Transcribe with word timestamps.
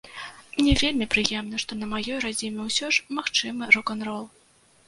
Мне 0.59 0.71
вельмі 0.83 1.07
прыемна, 1.15 1.59
што 1.63 1.77
на 1.81 1.89
маёй 1.93 2.17
радзіме 2.25 2.61
ўсё 2.71 2.91
ж 2.97 3.19
магчымы 3.19 3.69
рок-н-рол. 3.77 4.25